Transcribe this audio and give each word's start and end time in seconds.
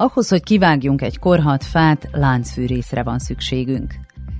Ahhoz, 0.00 0.28
hogy 0.28 0.42
kivágjunk 0.42 1.02
egy 1.02 1.18
korhat 1.18 1.64
fát, 1.64 2.08
láncfűrészre 2.12 3.02
van 3.02 3.18
szükségünk. 3.18 3.94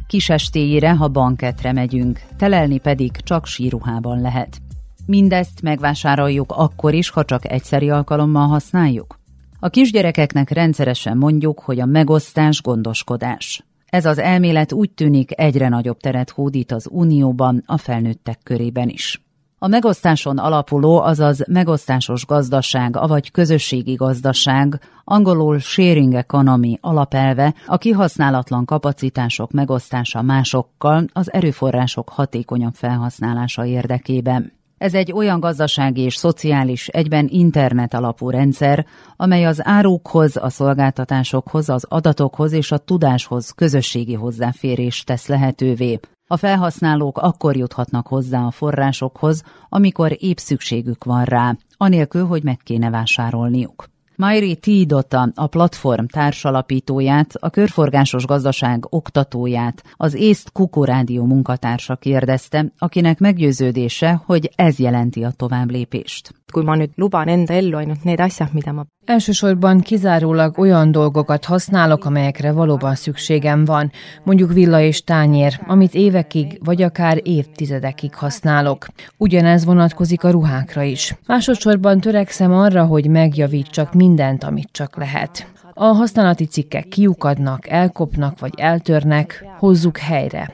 Kisestéjére, 0.06 0.90
ha 0.90 1.08
banketre 1.08 1.72
megyünk, 1.72 2.20
telelni 2.36 2.78
pedig 2.78 3.10
csak 3.16 3.46
síruhában 3.46 4.20
lehet. 4.20 4.58
Mindezt 5.06 5.62
megvásároljuk 5.62 6.52
akkor 6.52 6.94
is, 6.94 7.10
ha 7.10 7.24
csak 7.24 7.50
egyszeri 7.50 7.90
alkalommal 7.90 8.46
használjuk. 8.46 9.18
A 9.58 9.68
kisgyerekeknek 9.68 10.50
rendszeresen 10.50 11.16
mondjuk, 11.16 11.60
hogy 11.60 11.80
a 11.80 11.86
megosztás 11.86 12.62
gondoskodás. 12.62 13.64
Ez 13.86 14.06
az 14.06 14.18
elmélet 14.18 14.72
úgy 14.72 14.90
tűnik 14.90 15.40
egyre 15.40 15.68
nagyobb 15.68 15.98
teret 15.98 16.30
hódít 16.30 16.72
az 16.72 16.88
Unióban, 16.90 17.62
a 17.66 17.76
felnőttek 17.76 18.38
körében 18.42 18.88
is. 18.88 19.22
A 19.62 19.66
megosztáson 19.68 20.38
alapuló, 20.38 21.00
azaz 21.00 21.44
megosztásos 21.48 22.26
gazdaság, 22.26 22.96
avagy 22.96 23.30
közösségi 23.30 23.94
gazdaság, 23.94 24.80
angolul 25.04 25.58
sharing 25.58 26.14
economy 26.14 26.78
alapelve, 26.80 27.54
a 27.66 27.78
kihasználatlan 27.78 28.64
kapacitások 28.64 29.52
megosztása 29.52 30.22
másokkal, 30.22 31.04
az 31.12 31.32
erőforrások 31.32 32.08
hatékonyabb 32.08 32.74
felhasználása 32.74 33.64
érdekében. 33.64 34.52
Ez 34.78 34.94
egy 34.94 35.12
olyan 35.12 35.40
gazdasági 35.40 36.00
és 36.00 36.14
szociális, 36.14 36.88
egyben 36.88 37.28
internet 37.30 37.94
alapú 37.94 38.30
rendszer, 38.30 38.86
amely 39.16 39.44
az 39.44 39.60
árukhoz, 39.66 40.36
a 40.36 40.48
szolgáltatásokhoz, 40.48 41.68
az 41.68 41.84
adatokhoz 41.88 42.52
és 42.52 42.72
a 42.72 42.78
tudáshoz 42.78 43.50
közösségi 43.50 44.14
hozzáférést 44.14 45.06
tesz 45.06 45.26
lehetővé. 45.26 46.00
A 46.32 46.36
felhasználók 46.36 47.18
akkor 47.18 47.56
juthatnak 47.56 48.06
hozzá 48.06 48.40
a 48.40 48.50
forrásokhoz, 48.50 49.42
amikor 49.68 50.16
épp 50.18 50.36
szükségük 50.36 51.04
van 51.04 51.24
rá, 51.24 51.56
anélkül, 51.76 52.26
hogy 52.26 52.42
meg 52.42 52.56
kéne 52.56 52.90
vásárolniuk. 52.90 53.88
Mairi 54.16 54.56
Tidota, 54.56 55.28
a 55.34 55.46
platform 55.46 56.04
társalapítóját, 56.04 57.34
a 57.34 57.50
körforgásos 57.50 58.24
gazdaság 58.24 58.86
oktatóját, 58.88 59.82
az 59.96 60.14
észt 60.14 60.52
kukurádió 60.52 61.24
munkatársa 61.24 61.96
kérdezte, 61.96 62.72
akinek 62.78 63.18
meggyőződése, 63.18 64.22
hogy 64.26 64.50
ez 64.54 64.78
jelenti 64.78 65.24
a 65.24 65.30
továbblépést. 65.30 66.34
Kui 66.50 66.64
ma 66.64 66.74
nüüd 66.76 66.90
luban 66.94 67.28
enda 67.28 67.52
ellu 67.52 67.76
ainult 67.76 68.04
need 68.04 68.20
asjad, 68.20 68.48
mida 68.52 68.72
ma 68.72 68.86
Elsősorban 69.04 69.80
kizárólag 69.80 70.58
olyan 70.58 70.92
dolgokat 70.92 71.44
használok, 71.44 72.04
amelyekre 72.04 72.52
valóban 72.52 72.94
szükségem 72.94 73.64
van, 73.64 73.90
mondjuk 74.24 74.52
villa 74.52 74.80
és 74.80 75.04
tányér, 75.04 75.60
amit 75.66 75.94
évekig 75.94 76.60
vagy 76.64 76.82
akár 76.82 77.20
évtizedekig 77.22 78.14
használok. 78.14 78.86
Ugyanez 79.16 79.64
vonatkozik 79.64 80.24
a 80.24 80.30
ruhákra 80.30 80.82
is. 80.82 81.14
Másodszorban 81.26 82.00
törekszem 82.00 82.52
arra, 82.52 82.84
hogy 82.84 83.06
megjavítsak 83.06 83.94
mindent, 83.94 84.44
amit 84.44 84.68
csak 84.72 84.96
lehet. 84.96 85.46
A 85.74 85.84
használati 85.84 86.44
cikkek 86.44 86.88
kiukadnak, 86.88 87.68
elkopnak 87.68 88.40
vagy 88.40 88.52
eltörnek, 88.56 89.44
hozzuk 89.58 89.98
helyre. 89.98 90.52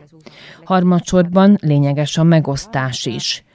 Harmadsorban 0.64 1.58
lényeges 1.60 2.18
a 2.18 2.22
megosztás 2.22 3.06
is. 3.06 3.45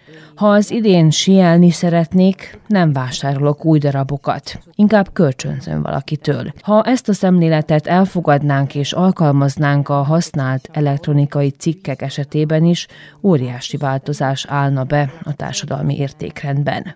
Ha 0.41 0.49
az 0.51 0.71
idén 0.71 1.09
sielni 1.09 1.71
szeretnék, 1.71 2.59
nem 2.67 2.93
vásárolok 2.93 3.65
új 3.65 3.79
darabokat, 3.79 4.59
inkább 4.75 5.13
kölcsönzöm 5.13 5.81
valakitől. 5.81 6.53
Ha 6.61 6.83
ezt 6.83 7.09
a 7.09 7.13
szemléletet 7.13 7.87
elfogadnánk 7.87 8.75
és 8.75 8.93
alkalmaznánk 8.93 9.89
a 9.89 10.03
használt 10.03 10.69
elektronikai 10.71 11.49
cikkek 11.49 12.01
esetében 12.01 12.63
is, 12.63 12.87
óriási 13.23 13.77
változás 13.77 14.45
állna 14.49 14.83
be 14.83 15.11
a 15.23 15.33
társadalmi 15.33 15.97
értékrendben. 15.97 16.95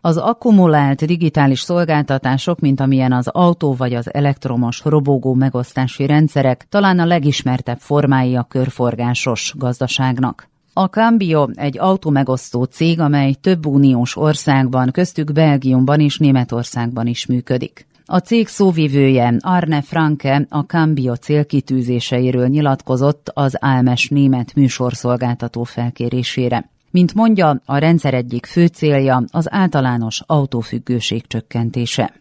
Az 0.00 0.16
akkumulált 0.16 1.04
digitális 1.04 1.60
szolgáltatások, 1.60 2.60
mint 2.60 2.80
amilyen 2.80 3.12
az 3.12 3.28
autó 3.28 3.74
vagy 3.74 3.94
az 3.94 4.14
elektromos 4.14 4.80
robogó 4.84 5.34
megosztási 5.34 6.06
rendszerek, 6.06 6.66
talán 6.68 6.98
a 6.98 7.06
legismertebb 7.06 7.78
formái 7.78 8.36
a 8.36 8.42
körforgásos 8.42 8.86
körforgásos 8.88 9.54
gazdaságnak. 9.56 10.48
A 10.72 10.84
Cambio 10.84 11.48
egy 11.54 11.78
automegosztó 11.78 12.64
cég, 12.64 13.00
amely 13.00 13.32
több 13.32 13.66
uniós 13.66 14.16
országban, 14.16 14.90
köztük 14.90 15.32
Belgiumban 15.32 16.00
és 16.00 16.18
Németországban 16.18 17.06
is 17.06 17.26
működik. 17.26 17.86
A 18.04 18.18
cég 18.18 18.48
szóvivője 18.48 19.36
Arne 19.40 19.82
Franke 19.82 20.46
a 20.48 20.60
Cambio 20.60 21.14
célkitűzéseiről 21.14 22.46
nyilatkozott 22.46 23.30
az 23.34 23.56
Álmes 23.60 24.08
német 24.08 24.54
műsorszolgáltató 24.54 25.64
felkérésére. 25.64 26.70
Mint 26.90 27.14
mondja, 27.14 27.60
a 27.64 27.78
rendszer 27.78 28.14
egyik 28.14 28.46
fő 28.46 28.66
célja 28.66 29.24
az 29.30 29.46
általános 29.50 30.22
autófüggőség 30.26 31.26
csökkentése. 31.26 32.14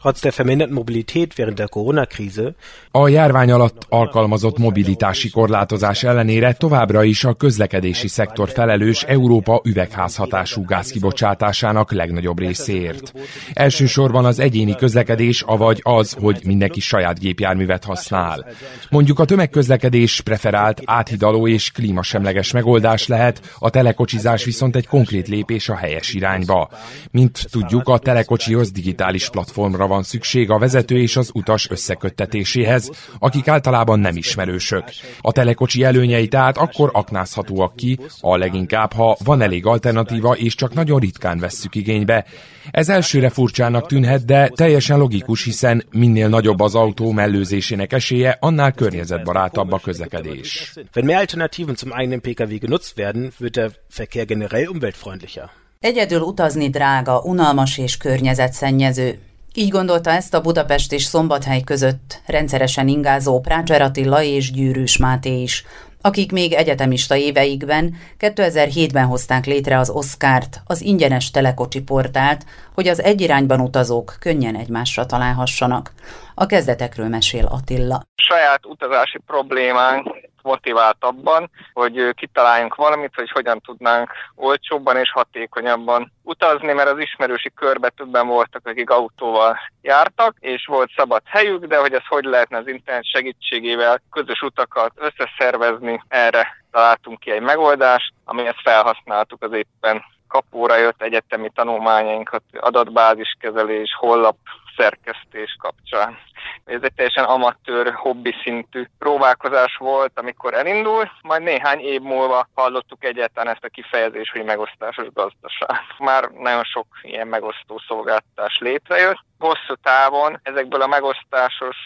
A 2.92 3.08
járvány 3.08 3.52
alatt 3.52 3.86
alkalmazott 3.90 4.58
mobilitási 4.58 5.30
korlátozás 5.30 6.04
ellenére 6.04 6.54
továbbra 6.54 7.04
is 7.04 7.24
a 7.24 7.34
közlekedési 7.34 8.08
szektor 8.08 8.50
felelős 8.50 9.04
Európa 9.04 9.62
üvegházhatású 9.64 10.66
gázkibocsátásának 10.66 11.92
legnagyobb 11.92 12.40
részéért. 12.40 13.14
Elsősorban 13.54 14.26
az 14.26 14.40
egyéni 14.40 14.76
közlekedés, 14.76 15.42
avagy 15.42 15.80
az, 15.84 16.14
hogy 16.20 16.42
mindenki 16.46 16.80
saját 16.80 17.20
gépjárművet 17.20 17.84
használ. 17.84 18.46
Mondjuk 18.90 19.20
a 19.20 19.26
tömegközlekedés 19.26 20.22
preferált 20.22 20.82
áthidaló 20.86 21.48
és 21.48 21.72
klímasemleges 21.72 22.52
megoldás 22.52 23.08
lehet, 23.08 23.56
a 23.60 23.70
telekocsizás 23.70 24.44
viszont 24.44 24.56
egy 24.62 24.88
konkrét 24.88 25.28
lépés 25.28 25.70
a 25.70 25.76
helyes 25.76 26.14
irányba. 26.14 26.70
Mint 27.12 27.48
tudjuk, 27.52 27.88
a 27.88 27.98
telekocsihoz 27.98 28.72
digitális 28.72 29.30
platformra 29.30 29.88
van 29.88 30.04
szükség 30.04 30.50
a 30.50 30.60
vezető 30.60 30.98
és 30.98 31.18
az 31.18 31.30
utas 31.34 31.70
összeköttetéséhez, 31.70 32.92
akik 33.20 33.48
általában 33.48 34.00
nem 34.00 34.16
ismerősök. 34.16 34.84
A 35.22 35.32
telekocsi 35.32 35.84
előnyei 35.84 36.28
tehát 36.28 36.58
akkor 36.58 36.90
aknázhatóak 36.94 37.76
ki, 37.76 38.00
a 38.20 38.38
leginkább, 38.38 38.94
ha 38.94 39.18
van 39.24 39.42
elég 39.42 39.66
alternatíva 39.66 40.36
és 40.36 40.56
csak 40.56 40.74
nagyon 40.74 41.00
ritkán 41.00 41.40
vesszük 41.40 41.76
igénybe. 41.76 42.26
Ez 42.72 42.90
elsőre 42.90 43.30
furcsának 43.30 43.88
tűnhet, 43.88 44.26
de 44.26 44.48
teljesen 44.56 44.98
logikus, 44.98 45.44
hiszen 45.44 45.84
minél 45.92 46.28
nagyobb 46.28 46.60
az 46.60 46.76
autó 46.76 47.12
mellőzésének 47.12 47.94
esélye, 47.94 48.38
annál 48.40 48.72
környezetbarátabb 48.72 49.72
a 49.72 49.80
közlekedés. 49.80 50.74
Wenn 50.96 51.08
mehr 51.08 51.20
Alternativen 51.20 51.76
zum 51.76 51.92
eigenen 51.92 52.22
Pkw 52.22 52.58
genutzt 52.60 52.98
werden, 52.98 53.32
wird 53.40 53.56
der 53.56 53.72
Verkehr 53.96 54.26
generell 54.26 54.47
umweltfreundlicher. 54.52 55.50
Egyedül 55.80 56.22
utazni 56.22 56.70
drága, 56.70 57.20
unalmas 57.20 57.78
és 57.78 57.98
környezetszennyező. 57.98 59.20
Így 59.54 59.70
gondolta 59.70 60.10
ezt 60.10 60.34
a 60.34 60.42
Budapest 60.42 60.92
és 60.92 61.04
Szombathely 61.04 61.62
között 61.62 62.22
rendszeresen 62.26 62.88
ingázó 62.88 63.40
Prácser 63.40 63.82
Attila 63.82 64.24
és 64.24 64.52
Gyűrűs 64.52 64.98
Máté 64.98 65.42
is, 65.42 65.66
akik 66.02 66.32
még 66.32 66.54
egyetemista 66.54 67.16
éveikben 67.16 67.96
2007-ben 68.20 69.06
hozták 69.06 69.46
létre 69.46 69.78
az 69.78 69.90
Oszkárt, 69.90 70.62
az 70.66 70.82
ingyenes 70.82 71.32
telekocsi 71.32 71.82
portált, 71.82 72.46
hogy 72.74 72.88
az 72.88 73.02
egyirányban 73.02 73.60
utazók 73.60 74.16
könnyen 74.20 74.56
egymásra 74.56 75.06
találhassanak. 75.06 75.92
A 76.36 76.46
kezdetekről 76.46 77.08
mesél 77.08 77.46
Attila. 77.46 78.04
Saját 78.16 78.66
utazási 78.66 79.20
problémánk 79.26 80.27
motiváltabban, 80.48 81.50
hogy 81.74 82.14
kitaláljunk 82.14 82.76
valamit, 82.76 83.16
hogy 83.16 83.32
hogyan 83.32 83.60
tudnánk 83.60 84.12
olcsóbban 84.36 84.98
és 84.98 85.12
hatékonyabban 85.12 86.12
utazni, 86.24 86.74
mert 86.74 86.90
az 86.90 87.00
ismerősi 87.00 87.52
körbe 87.56 87.90
többen 87.90 88.28
voltak, 88.28 88.68
akik 88.68 88.90
autóval 88.90 89.58
jártak, 89.82 90.36
és 90.40 90.66
volt 90.66 90.92
szabad 90.96 91.22
helyük, 91.26 91.66
de 91.66 91.78
hogy 91.78 91.94
ez 91.94 92.06
hogy 92.08 92.24
lehetne 92.24 92.58
az 92.58 92.68
internet 92.68 93.06
segítségével 93.06 94.02
közös 94.12 94.42
utakat 94.42 94.92
összeszervezni, 94.96 96.04
erre 96.08 96.48
találtunk 96.72 97.20
ki 97.20 97.32
egy 97.32 97.42
megoldást, 97.42 98.14
amihez 98.26 98.56
felhasználtuk 98.64 99.44
az 99.44 99.52
éppen 99.52 100.04
kapóra 100.28 100.76
jött 100.78 101.02
egyetemi 101.02 101.50
tanulmányainkat, 101.56 102.42
adatbáziskezelés, 102.60 103.96
hollap 104.00 104.38
szerkesztés 104.78 105.56
kapcsán. 105.60 106.18
Ez 106.66 106.82
egy 106.82 106.94
teljesen 106.94 107.24
amatőr, 107.24 107.94
hobbi 107.94 108.36
szintű 108.44 108.86
próbálkozás 109.00 109.76
volt, 109.78 110.12
amikor 110.20 110.54
elindult, 110.54 111.12
majd 111.22 111.42
néhány 111.42 111.80
év 111.80 112.02
múlva 112.02 112.48
hallottuk 112.54 113.04
egyáltalán 113.04 113.54
ezt 113.54 113.64
a 113.64 113.70
kifejezést, 113.70 114.32
hogy 114.32 114.44
megosztásos 114.44 115.08
gazdaság. 115.14 115.70
Már 115.98 116.30
nagyon 116.30 116.64
sok 116.64 116.86
ilyen 117.02 117.28
megosztó 117.28 117.82
szolgáltatás 117.88 118.58
létrejött. 118.60 119.20
Hosszú 119.40 119.74
távon 119.82 120.40
ezekből 120.44 120.82
a 120.82 120.88
megosztásos 120.88 121.78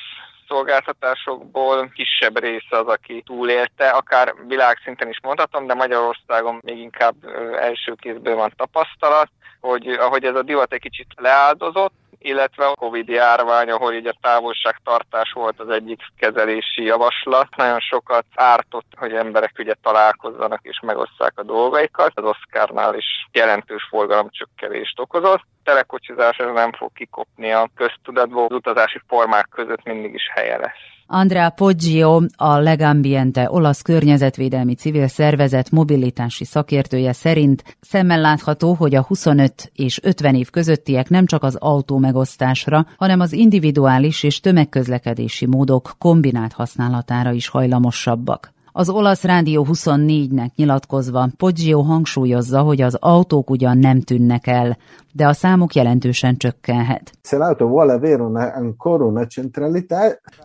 szolgáltatásokból 0.47 1.89
kisebb 1.89 2.39
része 2.39 2.77
az, 2.77 2.88
aki 2.88 3.21
túlélte, 3.25 3.89
akár 3.89 4.33
világszinten 4.47 5.09
is 5.09 5.19
mondhatom, 5.21 5.67
de 5.67 5.73
Magyarországon 5.73 6.59
még 6.61 6.77
inkább 6.77 7.15
első 7.59 7.93
kézből 7.93 8.35
van 8.35 8.53
tapasztalat, 8.55 9.29
hogy 9.59 9.88
ahogy 9.88 10.23
ez 10.23 10.35
a 10.35 10.41
divat 10.41 10.73
egy 10.73 10.79
kicsit 10.79 11.07
leáldozott, 11.15 11.93
illetve 12.21 12.68
a 12.68 12.75
Covid 12.75 13.07
járvány, 13.07 13.69
ahol 13.69 13.94
így 13.94 14.07
a 14.07 14.18
távolságtartás 14.21 15.31
volt 15.31 15.59
az 15.59 15.69
egyik 15.69 16.01
kezelési 16.18 16.83
javaslat. 16.83 17.56
Nagyon 17.56 17.79
sokat 17.79 18.25
ártott, 18.35 18.91
hogy 18.97 19.13
emberek 19.13 19.56
ugye 19.59 19.73
találkozzanak 19.81 20.59
és 20.62 20.79
megosszák 20.81 21.33
a 21.35 21.44
dolgaikat. 21.44 22.12
Az 22.15 22.23
Oscarnál 22.23 22.95
is 22.95 23.27
jelentős 23.31 23.88
forgalomcsökkenést 23.89 25.00
okozott 25.00 25.44
telekocsizás 25.63 26.38
nem 26.38 26.71
fog 26.71 26.91
kikopni 26.94 27.51
a 27.51 27.69
köztudatból, 27.75 28.45
az 28.45 28.56
utazási 28.56 29.01
formák 29.07 29.47
között 29.50 29.83
mindig 29.83 30.13
is 30.13 30.29
helye 30.33 30.57
lesz. 30.57 31.00
Andrea 31.13 31.50
Poggio, 31.50 32.22
a 32.36 32.58
Legambiente 32.58 33.50
olasz 33.50 33.81
környezetvédelmi 33.81 34.74
civil 34.74 35.08
szervezet 35.08 35.72
mobilitási 35.72 36.46
szakértője 36.46 37.13
szerint 37.13 37.78
szemmel 37.80 38.22
látható, 38.22 38.74
hogy 38.74 38.96
a 38.96 39.02
25 39.02 39.72
és 39.75 40.00
50 40.04 40.36
év 40.36 40.50
közöttiek 40.50 41.10
nem 41.10 41.25
csak 41.25 41.44
az 41.44 41.56
autó 41.56 41.98
megosztásra, 41.98 42.86
hanem 42.98 43.19
az 43.19 43.34
individuális 43.34 44.24
és 44.24 44.40
tömegközlekedési 44.40 45.46
módok 45.46 45.96
kombinált 45.98 46.54
használatára 46.54 47.31
is 47.31 47.48
hajlamosabbak. 47.48 48.54
Az 48.73 48.89
olasz 48.89 49.23
rádió 49.23 49.68
24-nek 49.69 50.50
nyilatkozva 50.56 51.29
Poggio 51.38 51.81
hangsúlyozza, 51.81 52.62
hogy 52.62 52.81
az 52.81 52.97
autók 53.00 53.50
ugyan 53.50 53.77
nem 53.77 54.01
tűnnek 54.01 54.47
el, 54.47 54.77
de 55.13 55.27
a 55.27 55.33
számuk 55.33 55.75
jelentősen 55.75 56.38
csökkenhet. 56.38 57.12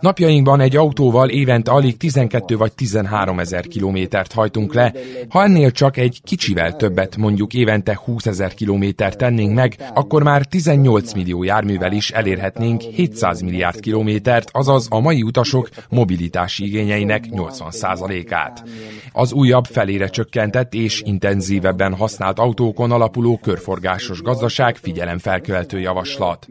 Napjainkban 0.00 0.60
egy 0.60 0.76
autóval 0.76 1.28
évente 1.28 1.70
alig 1.70 1.96
12 1.96 2.56
vagy 2.56 2.72
13 2.74 3.38
ezer 3.38 3.66
kilométert 3.66 4.32
hajtunk 4.32 4.74
le. 4.74 4.92
Ha 5.28 5.42
ennél 5.42 5.70
csak 5.70 5.96
egy 5.96 6.20
kicsivel 6.24 6.76
többet, 6.76 7.16
mondjuk 7.16 7.54
évente 7.54 8.00
20 8.04 8.26
ezer 8.26 8.54
kilométert 8.54 9.18
tennénk 9.18 9.54
meg, 9.54 9.76
akkor 9.94 10.22
már 10.22 10.44
18 10.44 11.12
millió 11.12 11.42
járművel 11.42 11.92
is 11.92 12.10
elérhetnénk 12.10 12.80
700 12.80 13.40
milliárd 13.40 13.80
kilométert, 13.80 14.48
azaz 14.52 14.86
a 14.90 15.00
mai 15.00 15.22
utasok 15.22 15.68
mobilitási 15.88 16.64
igényeinek 16.64 17.30
80%-át. 18.24 18.64
Az 19.12 19.32
újabb 19.32 19.64
felére 19.64 20.06
csökkentett 20.08 20.74
és 20.74 21.02
intenzívebben 21.04 21.94
használt 21.94 22.38
autókon 22.38 22.90
alapuló 22.90 23.38
körforgásos 23.42 24.22
gazdaság 24.22 24.76
figyelemfelkeltő 24.76 25.80
javaslat. 25.80 26.46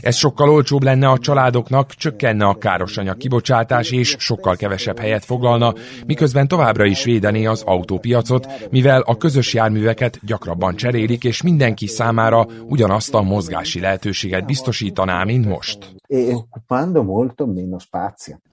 Ez 0.00 0.16
sokkal 0.16 0.50
olcsóbb 0.50 0.82
lenne 0.82 1.08
a 1.08 1.18
családoknak, 1.18 1.94
csökkenne 1.94 2.44
a 2.44 2.58
károsanyag 2.58 3.16
kibocsátás 3.16 3.90
és 3.90 4.16
sokkal 4.18 4.56
kevesebb 4.56 4.98
helyet 4.98 5.24
foglalna, 5.24 5.74
miközben 6.06 6.48
továbbra 6.48 6.84
is 6.84 7.04
védené 7.04 7.44
az 7.44 7.62
autópiacot, 7.62 8.68
mivel 8.70 9.00
a 9.00 9.16
közös 9.16 9.54
járműveket 9.54 10.18
gyakrabban 10.22 10.76
cserélik, 10.76 11.24
és 11.24 11.42
mindenki 11.42 11.86
számára 11.86 12.46
ugyanazt 12.68 13.14
a 13.14 13.22
mozgási 13.22 13.80
lehetőséget 13.80 14.46
biztosítaná, 14.46 15.24
mint 15.24 15.46
most. 15.46 15.99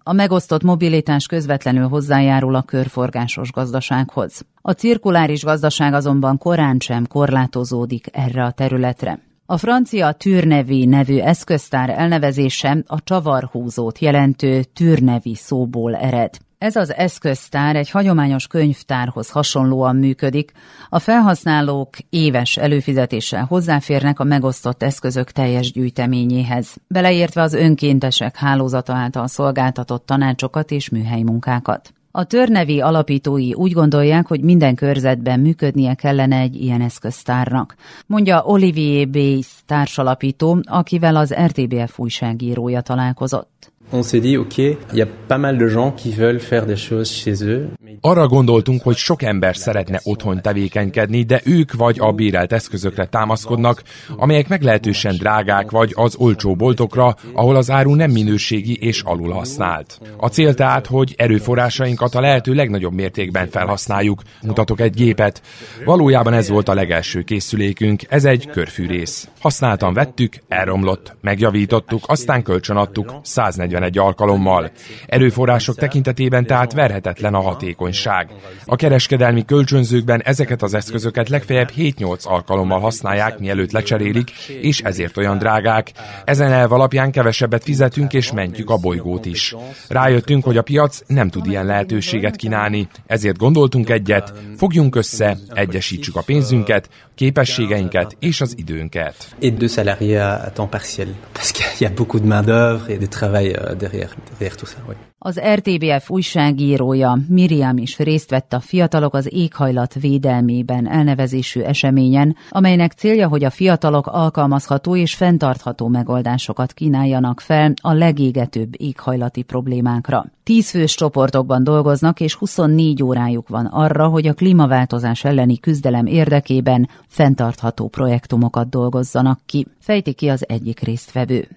A 0.04 0.13
megosztott 0.13 0.63
mobilitás 0.63 1.25
közvetlenül 1.25 1.88
hozzájárul 1.88 2.56
a 2.56 2.62
körforgásos 2.62 3.51
gazdasághoz. 3.51 4.45
A 4.62 4.71
cirkuláris 4.71 5.44
gazdaság 5.44 5.94
azonban 5.94 6.38
korán 6.38 6.80
sem 6.80 7.07
korlátozódik 7.07 8.07
erre 8.12 8.44
a 8.44 8.51
területre. 8.51 9.19
A 9.45 9.57
francia 9.57 10.12
Türnevi 10.12 10.86
nevű 10.86 11.19
eszköztár 11.19 11.89
elnevezése 11.89 12.83
a 12.88 13.04
csavarhúzót 13.04 14.00
jelentő 14.00 14.63
Türnevi 14.63 15.36
szóból 15.36 15.95
ered. 15.95 16.38
Ez 16.57 16.75
az 16.75 16.94
eszköztár 16.94 17.75
egy 17.75 17.89
hagyományos 17.89 18.48
könyvtárhoz 18.48 19.30
hasonlóan 19.30 19.95
működik. 19.95 20.51
A 20.89 21.00
felhasználók 21.00 21.89
éves 22.09 22.57
előfizetéssel 22.57 23.45
hozzáférnek 23.45 24.19
a 24.19 24.24
megosztott 24.24 24.83
eszközök 24.83 25.31
teljes 25.31 25.71
gyűjteményéhez, 25.71 26.75
beleértve 26.88 27.42
az 27.42 27.54
önkéntesek 27.54 28.36
hálózata 28.36 28.94
által 28.94 29.27
szolgáltatott 29.27 30.06
tanácsokat 30.06 30.71
és 30.71 30.89
műhelymunkákat. 30.89 31.94
A 32.12 32.24
törnevi 32.24 32.81
alapítói 32.81 33.54
úgy 33.54 33.71
gondolják, 33.71 34.27
hogy 34.27 34.42
minden 34.42 34.75
körzetben 34.75 35.39
működnie 35.39 35.94
kellene 35.94 36.38
egy 36.38 36.56
ilyen 36.56 36.81
eszköztárnak, 36.81 37.75
mondja 38.06 38.44
Olivier 38.44 39.09
Bayes 39.09 39.48
társalapító, 39.65 40.59
akivel 40.63 41.15
az 41.15 41.33
RTBF 41.33 42.00
újságírója 42.00 42.81
találkozott. 42.81 43.71
On 43.92 44.04
s'est 44.04 44.19
dit, 44.19 44.38
ok, 44.38 44.57
il 44.57 44.78
y 44.94 45.01
a 45.01 45.07
pas 45.28 45.38
mal 45.38 45.57
de 45.57 45.68
gens 45.68 45.92
qui 45.92 46.12
veulent 46.12 46.42
faire 46.42 46.66
des 46.66 46.75
choses 46.75 47.10
chez 47.10 47.44
eux. 47.44 47.69
Arra 48.01 48.28
gondoltunk, 48.28 48.81
hogy 48.81 48.95
sok 48.95 49.24
ember 49.24 49.56
szeretne 49.56 50.00
otthon 50.04 50.42
tevékenykedni, 50.42 51.24
de 51.24 51.42
ők 51.44 51.74
vagy 51.74 51.95
a 52.00 52.12
bérelt 52.12 52.54
eszközökre 52.54 53.06
támaszkodnak, 53.06 53.84
amelyek 54.18 54.48
meglehetősen 54.48 55.16
drágák, 55.16 55.72
vagy 55.72 55.92
az 55.95 56.16
olcsó 56.16 56.56
boltokra, 56.56 57.16
ahol 57.34 57.56
az 57.56 57.72
áru 57.72 57.95
nem 57.95 58.12
minőségi 58.12 58.78
és 58.80 59.01
alul 59.01 59.31
használt. 59.31 60.00
A 60.18 60.28
cél 60.28 60.54
tehát, 60.54 60.86
hogy 60.86 61.13
erőforrásainkat 61.18 62.16
a 62.16 62.22
lehető 62.22 62.54
legnagyobb 62.54 62.94
mértékben 62.94 63.48
felhasználjuk. 63.48 64.22
Mutatok 64.42 64.80
egy 64.80 64.94
gépet. 64.94 65.42
Valójában 65.86 66.33
ez 66.33 66.50
volt 66.50 66.69
a 66.69 66.74
legelső 66.74 67.22
készülékünk, 67.22 68.01
ez 68.10 68.25
egy 68.25 68.48
körfűrész. 68.48 69.30
Használtan 69.40 69.94
vettük, 69.94 70.33
elromlott, 70.48 71.16
megjavítottuk, 71.22 72.04
aztán 72.07 72.44
kölcsönadtuk, 72.44 73.13
140 73.22 73.76
41 73.79 73.97
alkalommal. 73.97 74.71
Erőforrások 75.06 75.75
tekintetében 75.75 76.45
tehát 76.45 76.74
verhetetlen 76.74 77.33
a 77.33 77.41
hatékonyság. 77.41 78.29
A 78.65 78.75
kereskedelmi 78.75 79.45
kölcsönzőkben 79.45 80.21
ezeket 80.21 80.62
az 80.62 80.74
eszközöket 80.74 81.29
legfeljebb 81.29 81.71
7-8 81.77 82.24
alkalommal 82.24 82.79
használják, 82.79 83.39
mielőtt 83.39 83.71
lecserélik, 83.71 84.31
és 84.62 84.81
ezért 84.81 85.18
olyan 85.18 85.38
drágák. 85.38 85.91
Ezen 86.25 86.51
elv 86.51 86.71
alapján 86.71 87.12
kevesebbet 87.12 87.63
fizetünk 87.63 88.13
és 88.13 88.31
mentjük 88.31 88.69
a 88.69 88.77
bolygót 88.77 89.25
is. 89.25 89.56
Rájöttünk, 89.88 90.44
hogy 90.44 90.57
a 90.57 90.62
piac 90.62 91.00
nem 91.07 91.30
tud 91.30 91.45
ilyen 91.45 91.65
lehetőséget 91.65 92.35
kínálni, 92.35 92.88
ezért 93.07 93.38
gondoltunk 93.38 93.89
egyet, 93.89 94.33
fogjunk 94.57 94.95
össze, 94.95 95.38
egyesítsük 95.53 96.15
a 96.15 96.21
pénzünket, 96.21 96.89
képességeinket 97.15 98.15
és 98.19 98.41
az 98.41 98.53
időnket. 98.57 99.35
Et 99.39 99.57
deux 99.57 99.73
salariés 99.73 100.19
à 100.19 100.51
temps 100.53 100.69
partiel, 100.69 101.07
parce 101.33 101.51
qu'il 101.51 101.81
y 101.81 101.85
a 101.85 101.94
beaucoup 101.95 102.21
de 102.21 102.27
main-d'œuvre 102.27 102.89
et 102.89 103.00
de 103.00 103.07
travail 103.07 103.56
euh, 103.56 103.67
derrière, 103.75 104.16
tout 104.58 104.69
ça. 104.69 104.78
Oui. 104.88 104.96
Az 105.19 105.40
RTBF 105.54 106.10
újságírója 106.10 107.18
Miriam 107.28 107.78
is 107.78 107.98
részt 107.98 108.30
vett 108.30 108.54
a 108.54 108.60
Fiatalok 108.60 109.14
az 109.14 109.34
éghajlat 109.34 109.94
védelmében 109.94 110.88
elnevezésű 110.88 111.62
eseményen, 111.62 112.36
amelynek 112.50 112.92
célja, 112.92 113.28
hogy 113.28 113.44
a 113.44 113.50
fiatalok 113.50 114.08
alkalmazható 114.08 114.96
és 114.96 115.16
fenntartható 115.16 115.88
megoldásokat 115.88 116.74
kínáljanak 116.74 117.40
fel 117.40 117.74
a 117.81 117.94
legégetőbb 117.94 118.81
éghajlati 118.81 119.42
problémákra. 119.42 120.25
Tíz 120.44 120.69
fős 120.69 120.96
csoportokban 120.96 121.64
dolgoznak, 121.64 122.19
és 122.19 122.36
24 122.36 123.04
órájuk 123.04 123.48
van 123.48 123.66
arra, 123.66 124.08
hogy 124.08 124.28
a 124.28 124.34
klímaváltozás 124.34 125.24
elleni 125.24 125.60
küzdelem 125.60 126.06
érdekében 126.06 126.90
fenntartható 127.07 127.88
projektumokat 127.88 128.69
dolgozzanak 128.69 129.40
ki, 129.45 129.68
fejti 129.80 130.14
ki 130.14 130.30
az 130.30 130.45
egyik 130.47 130.80
résztvevő. 130.80 131.47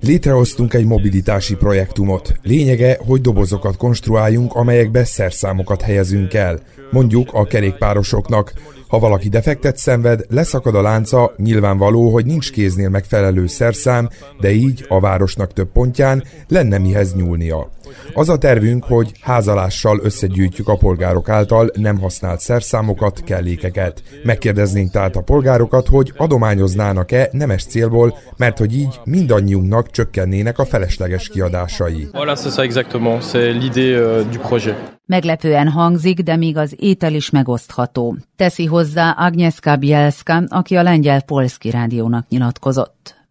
Létrehoztunk 0.00 0.74
egy 0.74 0.84
mobilitási 0.84 1.54
projektumot. 1.54 2.34
Lényege, 2.42 2.98
hogy 3.06 3.20
dobozokat 3.20 3.76
konstruáljunk, 3.76 4.54
amelyekbe 4.54 5.04
szerszámokat 5.04 5.82
helyezünk 5.82 6.34
el. 6.34 6.58
Mondjuk 6.90 7.28
a 7.32 7.44
kerékpárosoknak. 7.44 8.52
Ha 8.88 8.98
valaki 8.98 9.28
defektet 9.28 9.76
szenved, 9.76 10.24
leszakad 10.28 10.74
a 10.74 10.82
lánca, 10.82 11.34
nyilvánvaló, 11.36 12.10
hogy 12.10 12.26
nincs 12.26 12.52
kéznél 12.52 12.88
megfelelő 12.88 13.46
szerszám, 13.46 14.08
de 14.40 14.50
így 14.50 14.84
a 14.88 15.00
városnak 15.00 15.52
több 15.52 15.68
pontján 15.72 16.24
lenne 16.48 16.78
mihez 16.78 17.14
nyúlnia. 17.14 17.70
Az 18.14 18.28
a 18.28 18.38
tervünk, 18.38 18.84
hogy 18.84 19.12
házalással 19.20 20.00
összegyűjtjük 20.02 20.68
a 20.68 20.76
polgárok 20.76 21.28
által 21.28 21.70
nem 21.74 21.98
használt 21.98 22.40
szerszámokat, 22.40 23.22
kellékeket. 23.24 24.02
Megkérdeznénk 24.22 24.90
tehát 24.90 25.16
a 25.16 25.20
polgárokat, 25.20 25.86
hogy 25.86 26.12
adományoznának-e 26.16 27.28
nemes 27.32 27.64
célból, 27.64 28.18
mert 28.36 28.58
hogy 28.58 28.76
így 28.76 29.00
mindannyiunknak 29.04 29.90
csökkennének 29.90 30.58
a 30.58 30.64
felesleges 30.64 31.28
kiadásai. 31.28 32.08
Voilà, 32.12 32.34
c'est 32.34 32.52
ça 32.52 32.62
exactement, 32.62 33.22
c'est 33.22 33.52
l'idée 33.52 33.94
euh, 33.94 34.30
du 34.30 34.38
projet. 34.38 34.76
Meglepően 35.06 35.68
hangzik, 35.68 36.20
de 36.20 36.36
még 36.36 36.56
az 36.56 36.74
étel 36.78 37.14
is 37.14 37.30
megosztható. 37.30 38.16
Teszi 38.36 38.64
hozzá 38.64 39.10
Agnieszka 39.10 39.76
Bielska, 39.76 40.42
aki 40.48 40.76
a 40.76 40.82
lengyel 40.82 41.22
Polski 41.22 41.70
rádiónak 41.70 42.28
nyilatkozott. 42.28 43.25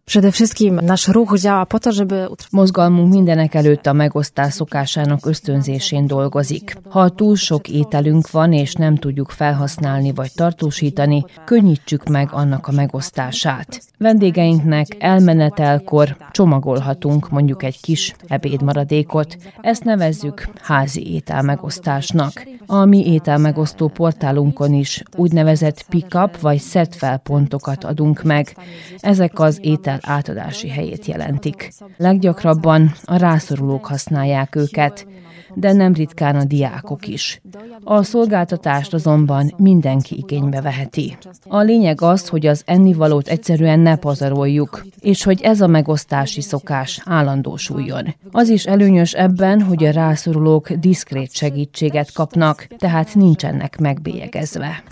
Mozgalmunk 2.50 3.12
mindenek 3.12 3.54
előtt 3.54 3.86
a 3.86 3.92
megosztás 3.92 4.52
szokásának 4.52 5.26
ösztönzésén 5.26 6.06
dolgozik. 6.06 6.76
Ha 6.88 7.08
túl 7.08 7.36
sok 7.36 7.68
ételünk 7.68 8.30
van, 8.30 8.52
és 8.52 8.72
nem 8.72 8.96
tudjuk 8.96 9.30
felhasználni 9.30 10.12
vagy 10.12 10.32
tartósítani, 10.34 11.24
könnyítsük 11.44 12.08
meg 12.08 12.28
annak 12.32 12.66
a 12.66 12.72
megosztását. 12.72 13.82
Vendégeinknek 13.98 14.86
elmenetelkor 14.98 16.16
csomagolhatunk 16.30 17.30
mondjuk 17.30 17.62
egy 17.62 17.80
kis 17.80 18.14
ebédmaradékot. 18.26 19.36
Ezt 19.60 19.84
nevezzük 19.84 20.48
házi 20.62 21.12
ételmegosztásnak. 21.12 22.46
A 22.66 22.84
mi 22.84 23.12
ételmegosztó 23.12 23.88
portálunkon 23.88 24.72
is 24.72 25.02
úgynevezett 25.16 25.84
pick-up 25.88 26.40
vagy 26.40 26.60
set 26.60 26.94
fel 26.94 27.18
pontokat 27.18 27.84
adunk 27.84 28.22
meg. 28.22 28.56
Ezek 29.00 29.38
az 29.38 29.58
étel 29.62 29.95
átadási 30.02 30.68
helyét 30.68 31.06
jelentik. 31.06 31.72
Leggyakrabban 31.96 32.92
a 33.04 33.16
rászorulók 33.16 33.86
használják 33.86 34.56
őket 34.56 35.06
de 35.54 35.72
nem 35.72 35.92
ritkán 35.92 36.36
a 36.36 36.44
diákok 36.44 37.08
is. 37.08 37.40
A 37.84 38.02
szolgáltatást 38.02 38.94
azonban 38.94 39.54
mindenki 39.56 40.16
igénybe 40.16 40.60
veheti. 40.60 41.16
A 41.48 41.60
lényeg 41.60 42.00
az, 42.02 42.28
hogy 42.28 42.46
az 42.46 42.62
ennivalót 42.64 43.28
egyszerűen 43.28 43.78
ne 43.78 43.96
pazaroljuk, 43.96 44.86
és 45.00 45.24
hogy 45.24 45.40
ez 45.42 45.60
a 45.60 45.66
megosztási 45.66 46.40
szokás 46.40 47.02
állandósuljon. 47.04 48.14
Az 48.30 48.48
is 48.48 48.64
előnyös 48.66 49.12
ebben, 49.12 49.62
hogy 49.62 49.84
a 49.84 49.90
rászorulók 49.90 50.72
diszkrét 50.72 51.34
segítséget 51.34 52.12
kapnak, 52.12 52.66
tehát 52.78 53.14
nincsenek 53.14 53.78
megbélyegezve. 53.78 54.82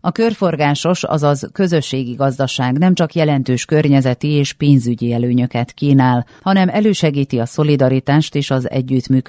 A 0.00 0.12
körforgásos, 0.12 1.04
azaz 1.04 1.48
közösségi 1.52 2.12
gazdaság 2.12 2.78
nem 2.78 2.94
csak 2.94 3.14
jelentős 3.14 3.64
környezeti 3.64 4.28
és 4.28 4.52
pénzügyi 4.52 5.12
előnyöket 5.12 5.72
kínál, 5.72 6.26
hanem 6.42 6.68
elősegíti 6.68 7.38
a 7.38 7.46
szolidaritást 7.46 8.34
és 8.34 8.50
az 8.50 8.70
együttműködést, 8.70 9.25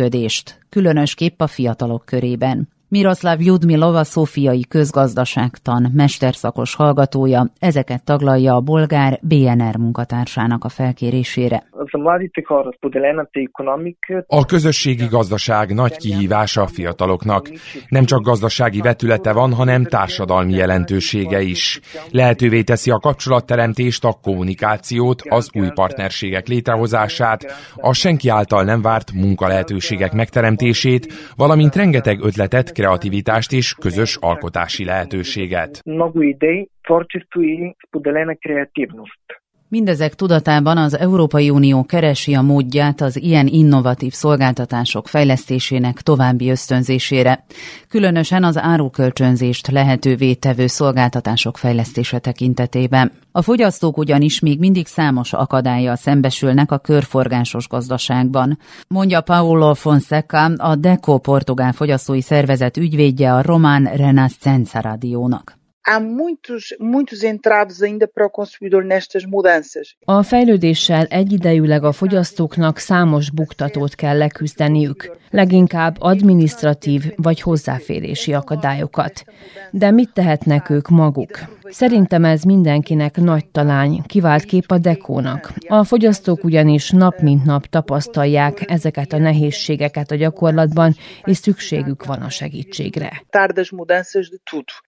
különösképp 0.70 1.42
a 1.42 1.48
fiatalok 1.48 2.06
körében. 2.06 2.68
Miroslav 2.90 3.42
Judmilova 3.42 4.04
szófiai 4.04 4.66
közgazdaságtan 4.68 5.92
mesterszakos 5.94 6.76
hallgatója, 6.76 7.46
ezeket 7.60 8.04
taglalja 8.04 8.56
a 8.56 8.62
bolgár 8.62 9.20
BNR 9.22 9.78
munkatársának 9.78 10.64
a 10.64 10.70
felkérésére. 10.70 11.64
A 14.28 14.46
közösségi 14.46 15.06
gazdaság 15.06 15.74
nagy 15.74 15.98
kihívása 15.98 16.62
a 16.62 16.68
fiataloknak. 16.68 17.50
Nem 17.90 18.06
csak 18.06 18.24
gazdasági 18.24 18.82
vetülete 18.82 19.34
van, 19.34 19.54
hanem 19.54 19.84
társadalmi 19.84 20.54
jelentősége 20.54 21.42
is. 21.42 21.80
Lehetővé 22.12 22.62
teszi 22.62 22.92
a 22.92 23.00
kapcsolatteremtést, 23.00 24.06
a 24.06 24.20
kommunikációt, 24.22 25.22
az 25.30 25.50
új 25.54 25.70
partnerségek 25.74 26.48
létrehozását, 26.48 27.46
a 27.76 27.94
senki 27.94 28.30
által 28.30 28.64
nem 28.64 28.82
várt 28.82 29.12
munkalehetőségek 29.14 30.14
megteremtését, 30.14 31.14
valamint 31.36 31.76
rengeteg 31.76 32.20
ötletet, 32.24 32.76
kreativitást 32.78 33.52
és 33.52 33.74
közös 33.74 34.16
alkotási 34.16 34.86
lehetőséget. 34.86 35.82
Mindezek 39.70 40.16
tudatában 40.16 40.78
az 40.78 40.98
Európai 40.98 41.50
Unió 41.50 41.84
keresi 41.84 42.34
a 42.34 42.42
módját 42.42 43.02
az 43.02 43.22
ilyen 43.22 43.48
innovatív 43.48 44.14
szolgáltatások 44.14 45.08
fejlesztésének 45.08 46.02
további 46.02 46.50
ösztönzésére, 46.50 47.46
különösen 47.88 48.44
az 48.44 48.58
árukölcsönzést 48.58 49.68
lehetővé 49.68 50.34
tevő 50.34 50.68
szolgáltatások 50.68 51.58
fejlesztése 51.58 52.20
tekintetében. 52.20 53.12
A 53.32 53.42
fogyasztók 53.42 53.98
ugyanis 53.98 54.40
még 54.40 54.60
mindig 54.60 54.88
számos 54.88 55.34
akadályjal 55.34 55.96
szembesülnek 55.96 56.72
a 56.72 56.78
körforgásos 56.78 57.68
gazdaságban, 57.68 58.60
mondja 58.88 59.22
Paulo 59.22 59.74
Fonseca, 59.74 60.46
a 60.46 60.76
DECO 60.76 61.18
portugál 61.18 61.72
fogyasztói 61.72 62.22
szervezet 62.22 62.78
ügyvédje 62.78 63.34
a 63.34 63.42
Román 63.42 63.84
Renascença 63.84 64.80
rádiónak 64.80 65.58
há 65.88 66.00
muitos, 66.00 66.76
muitos 66.80 67.24
entraves 67.24 67.82
ainda 67.82 68.08
para 68.08 68.26
o 68.26 68.30
consumidor 68.30 68.84
nestas 68.84 69.26
mudanças. 69.26 69.96
A 70.06 70.24
fejlődéssel 70.24 71.06
egyidejűleg 71.06 71.84
a 71.84 71.92
fogyasztóknak 71.92 72.78
számos 72.78 73.32
buktatót 73.32 73.96
kell 73.96 74.18
leküzdeniük, 74.18 75.18
leginkább 75.32 75.96
administratív 76.00 77.04
vagy 77.16 77.42
hozzáférési 77.42 78.34
akadályokat. 78.34 79.24
De 79.72 79.92
mit 79.92 80.14
tehetnek 80.14 80.70
ők 80.70 80.88
maguk? 80.90 81.57
Szerintem 81.70 82.26
ez 82.26 82.44
mindenkinek 82.44 83.16
nagy 83.16 83.46
talány, 83.46 84.02
kivált 84.06 84.44
kép 84.44 84.72
a 84.72 84.78
dekónak. 84.78 85.54
A 85.68 85.84
fogyasztók 85.84 86.44
ugyanis 86.44 86.90
nap 86.90 87.20
mint 87.20 87.44
nap 87.44 87.66
tapasztalják 87.66 88.72
ezeket 88.72 89.14
a 89.14 89.18
nehézségeket 89.18 90.12
a 90.12 90.16
gyakorlatban, 90.16 90.96
és 91.24 91.38
szükségük 91.38 92.06
van 92.06 92.22
a 92.22 92.30
segítségre. 92.30 93.24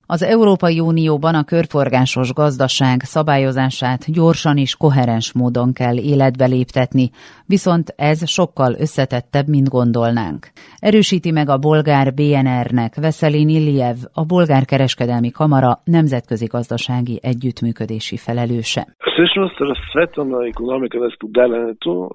Az 0.06 0.22
Európai 0.22 0.80
Unióban 0.80 1.36
a 1.36 1.44
körforgásos 1.44 2.34
gazdaság 2.34 3.02
szabályozását 3.04 4.12
gyorsan 4.12 4.58
és 4.58 4.76
koherens 4.76 5.32
módon 5.32 5.74
kell 5.74 5.98
életbe 5.98 6.46
léptetni, 6.46 7.12
viszont 7.46 7.94
ez 7.96 8.28
sokkal 8.28 8.76
összetettebb, 8.80 9.48
mint 9.48 9.70
gondolnánk. 9.70 10.52
Erősíti 10.80 11.32
meg 11.32 11.50
a 11.50 11.58
bolgár 11.58 12.14
BNR-nek 12.14 12.96
Veszelin 12.96 13.50
Iliev, 13.50 13.98
a 14.14 14.26
bolgár 14.26 14.66
kereskedelmi 14.66 15.32
kamara 15.32 15.82
nemzetközi 15.84 16.48
gazdasági 16.70 17.20
együttműködési 17.22 18.18
felelőse. 18.18 18.88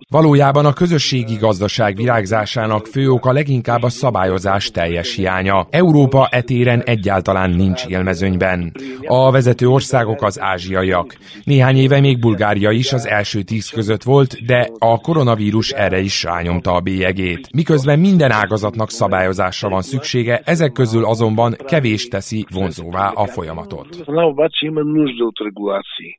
Valójában 0.08 0.66
a 0.66 0.73
közösségi 0.73 1.37
gazdaság 1.40 1.96
virágzásának 1.96 2.87
fő 2.87 3.08
oka 3.08 3.32
leginkább 3.32 3.82
a 3.82 3.88
szabályozás 3.88 4.70
teljes 4.70 5.16
hiánya. 5.16 5.66
Európa 5.70 6.28
etéren 6.30 6.82
egyáltalán 6.82 7.50
nincs 7.50 7.87
élmezőnyben. 7.87 8.73
A 9.06 9.30
vezető 9.30 9.66
országok 9.66 10.23
az 10.23 10.40
ázsiaiak. 10.40 11.16
Néhány 11.44 11.76
éve 11.76 12.00
még 12.00 12.20
Bulgária 12.20 12.70
is 12.70 12.92
az 12.92 13.06
első 13.08 13.42
tíz 13.42 13.70
között 13.70 14.02
volt, 14.02 14.44
de 14.46 14.68
a 14.78 15.00
koronavírus 15.00 15.70
erre 15.70 16.00
is 16.00 16.23
rányomta 16.23 16.73
a 16.73 16.80
bélyegét. 16.80 17.49
Miközben 17.52 17.99
minden 17.99 18.30
ágazatnak 18.30 18.90
szabályozásra 18.90 19.68
van 19.68 19.82
szüksége, 19.82 20.40
ezek 20.44 20.73
közül 20.73 21.04
azonban 21.04 21.56
kevés 21.66 22.08
teszi 22.08 22.46
vonzóvá 22.54 23.08
a 23.14 23.26
folyamatot. 23.26 23.88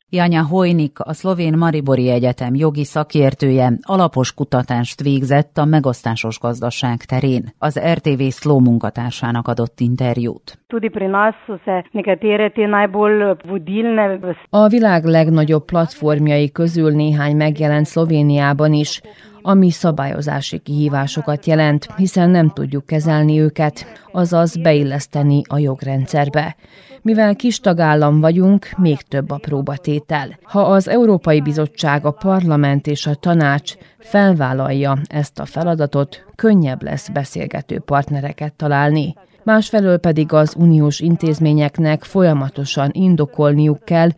Janya 0.10 0.44
Hojnik, 0.44 1.00
a 1.00 1.14
szlovén 1.14 1.58
Maribori 1.58 2.10
Egyetem 2.10 2.56
jogi 2.56 2.84
szakértője, 2.84 3.78
alapos 3.82 4.34
kutatást 4.34 5.02
végzett 5.02 5.58
a 5.58 5.66
megosztásos 5.66 6.40
gazdaság 6.40 6.98
terén. 6.98 7.44
Az 7.58 7.80
RTV 7.94 8.22
Szló 8.22 8.60
munkatársának 8.60 9.48
adott 9.48 9.80
interjút. 9.80 10.60
A 14.50 14.68
világ 14.68 15.04
legnagyobb 15.04 15.66
platformjai 15.66 16.52
közül 16.52 16.92
néhány 16.92 17.36
megjelent 17.36 17.86
Szlovéniában 17.86 18.74
is, 18.74 19.02
ami 19.46 19.70
szabályozási 19.70 20.58
kihívásokat 20.58 21.46
jelent, 21.46 21.88
hiszen 21.98 22.30
nem 22.30 22.50
tudjuk 22.50 22.86
kezelni 22.86 23.40
őket, 23.40 23.86
azaz 24.12 24.56
beilleszteni 24.58 25.42
a 25.48 25.58
jogrendszerbe. 25.58 26.56
Mivel 27.02 27.36
kis 27.36 27.60
tagállam 27.60 28.20
vagyunk, 28.20 28.70
még 28.78 29.02
több 29.02 29.32
a 29.32 29.38
próbatétel. 29.38 30.40
Ha 30.44 30.62
az 30.62 30.88
Európai 30.88 31.42
Bizottság, 31.42 32.06
a 32.06 32.12
Parlament 32.12 32.88
és 32.88 33.08
a 33.08 33.16
Tanács 33.16 33.74
felvállalja 34.00 34.98
ezt 35.08 35.40
a 35.40 35.46
feladatot, 35.46 36.26
könnyebb 36.36 36.84
lesz 36.84 37.10
beszélgető 37.10 37.80
partnereket 37.80 38.54
találni. 38.54 39.16
Másfelől 39.46 39.98
pedig 39.98 40.34
az 40.34 40.56
uniós 40.58 41.00
intézményeknek 41.00 42.04
folyamatosan 42.04 42.90
indokolniuk 42.94 43.84
kell, 43.84 44.10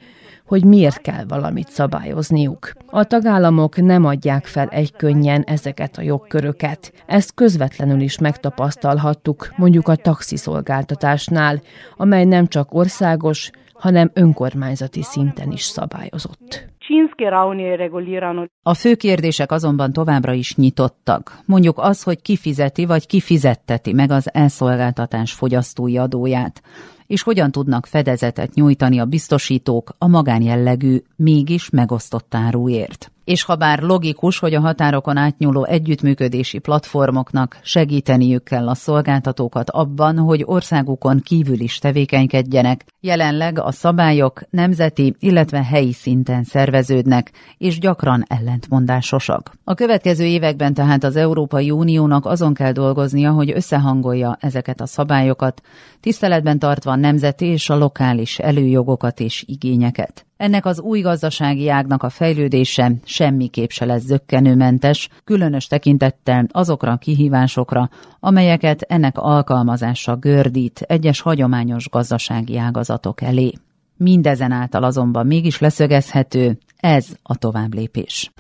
hogy 0.45 0.63
miért 0.63 1.01
kell 1.01 1.25
valamit 1.27 1.69
szabályozniuk. 1.69 2.71
A 2.85 3.03
tagállamok 3.03 3.81
nem 3.81 4.05
adják 4.05 4.45
fel 4.45 4.67
egykönnyen 4.67 5.41
ezeket 5.41 5.97
a 5.97 6.01
jogköröket. 6.01 6.93
Ezt 7.05 7.33
közvetlenül 7.33 7.99
is 7.99 8.17
megtapasztalhattuk, 8.17 9.53
mondjuk 9.55 9.87
a 9.87 9.95
taxiszolgáltatásnál, 9.95 11.61
amely 11.97 12.25
nem 12.25 12.47
csak 12.47 12.73
országos, 12.73 13.49
hanem 13.73 14.11
önkormányzati 14.13 15.03
szinten 15.03 15.51
is 15.51 15.63
szabályozott. 15.63 16.67
A 18.61 18.73
fő 18.73 18.95
kérdések 18.95 19.51
azonban 19.51 19.93
továbbra 19.93 20.33
is 20.33 20.55
nyitottak. 20.55 21.39
Mondjuk 21.45 21.77
az, 21.77 22.03
hogy 22.03 22.21
ki 22.21 22.35
fizeti 22.35 22.85
vagy 22.85 23.07
ki 23.07 23.19
fizetteti 23.19 23.93
meg 23.93 24.11
az 24.11 24.33
elszolgáltatás 24.33 25.33
fogyasztói 25.33 25.97
adóját. 25.97 26.61
És 27.07 27.21
hogyan 27.21 27.51
tudnak 27.51 27.85
fedezetet 27.85 28.53
nyújtani 28.53 28.99
a 28.99 29.05
biztosítók 29.05 29.89
a 29.97 30.07
magánjellegű, 30.07 30.97
mégis 31.15 31.69
megosztott 31.69 32.35
áruért 32.35 33.11
és 33.27 33.43
ha 33.43 33.55
bár 33.55 33.79
logikus, 33.79 34.39
hogy 34.39 34.53
a 34.53 34.59
határokon 34.59 35.17
átnyúló 35.17 35.65
együttműködési 35.65 36.59
platformoknak 36.59 37.59
segíteniük 37.61 38.43
kell 38.43 38.67
a 38.67 38.75
szolgáltatókat 38.75 39.69
abban, 39.69 40.17
hogy 40.17 40.43
országukon 40.45 41.19
kívül 41.19 41.59
is 41.59 41.77
tevékenykedjenek, 41.77 42.85
jelenleg 42.99 43.59
a 43.59 43.71
szabályok 43.71 44.41
nemzeti, 44.49 45.15
illetve 45.19 45.63
helyi 45.63 45.93
szinten 45.93 46.43
szerveződnek, 46.43 47.31
és 47.57 47.79
gyakran 47.79 48.23
ellentmondásosak. 48.27 49.51
A 49.63 49.73
következő 49.73 50.25
években 50.25 50.73
tehát 50.73 51.03
az 51.03 51.15
Európai 51.15 51.71
Uniónak 51.71 52.25
azon 52.25 52.53
kell 52.53 52.71
dolgoznia, 52.71 53.31
hogy 53.31 53.51
összehangolja 53.51 54.37
ezeket 54.39 54.81
a 54.81 54.85
szabályokat, 54.85 55.61
tiszteletben 55.99 56.59
tartva 56.59 56.91
a 56.91 56.95
nemzeti 56.95 57.45
és 57.45 57.69
a 57.69 57.77
lokális 57.77 58.39
előjogokat 58.39 59.19
és 59.19 59.43
igényeket. 59.47 60.26
Ennek 60.37 60.65
az 60.65 60.79
új 60.79 61.01
gazdasági 61.01 61.69
ágnak 61.69 62.03
a 62.03 62.09
fejlődése 62.09 62.91
semmiképp 63.03 63.69
se 63.69 63.85
lesz 63.85 64.03
zöggenőmentes, 64.03 65.09
különös 65.23 65.67
tekintettel 65.67 66.45
azokra 66.51 66.91
a 66.91 66.97
kihívásokra, 66.97 67.89
amelyeket 68.19 68.81
ennek 68.81 69.17
alkalmazása 69.17 70.15
gördít 70.15 70.81
egyes 70.81 71.21
hagyományos 71.21 71.89
gazdasági 71.89 72.57
ágazatok 72.57 73.21
elé. 73.21 73.51
Mindezen 73.97 74.51
által 74.51 74.83
azonban 74.83 75.25
mégis 75.27 75.59
leszögezhető, 75.59 76.57
ez 76.77 77.07
a 77.23 77.35
továbblépés. 77.35 78.31